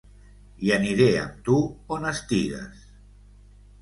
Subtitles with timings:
[0.67, 1.59] I aniré amb tu
[1.97, 2.85] on estigues.